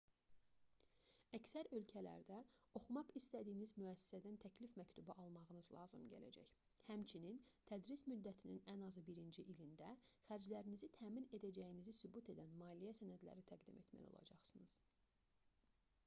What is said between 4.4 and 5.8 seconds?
təklif məktubu almağınız